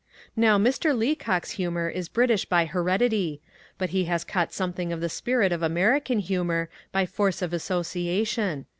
[0.35, 0.97] Now Mr.
[0.97, 3.39] Leacock's humour is British by heredity;
[3.77, 8.65] but he has caught something of the spirit of American humour by force of association.